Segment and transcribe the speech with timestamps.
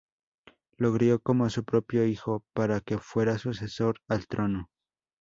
[0.77, 4.71] Lo crio como a su propio hijo para que fuera sucesor al trono.